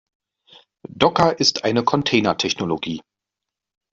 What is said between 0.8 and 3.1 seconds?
Docker ist eine Container-Technologie.